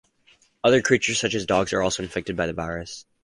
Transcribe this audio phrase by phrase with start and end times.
[0.63, 3.05] Other creatures, such as dogs, are also infected by the virus.